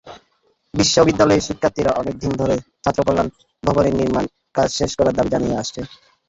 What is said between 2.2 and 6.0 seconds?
দিন ধরে ছাত্রকল্যাণ ভবনের নির্মাণকাজ শেষ করার দাবি জানিয়ে আসছেন।